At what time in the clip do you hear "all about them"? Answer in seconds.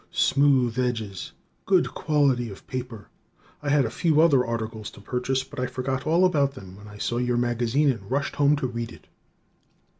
6.07-6.75